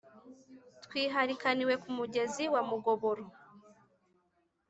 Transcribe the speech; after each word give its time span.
twiharikaniwe 0.83 1.73
ku 1.81 1.89
mugezi 1.97 2.43
wa 2.53 2.61
mugoboro. 2.69 3.25